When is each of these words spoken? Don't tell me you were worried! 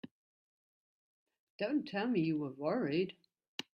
Don't 1.59 1.87
tell 1.87 2.07
me 2.07 2.21
you 2.21 2.39
were 2.39 2.53
worried! 2.53 3.15